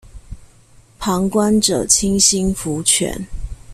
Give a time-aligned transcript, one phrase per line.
[0.97, 3.23] 旁觀者清心福全